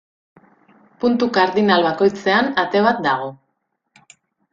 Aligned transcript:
Puntu 1.03 1.27
kardinal 1.35 1.85
bakoitzean 1.87 2.49
ate 2.65 2.81
bat 2.87 3.05
dago. 3.09 3.29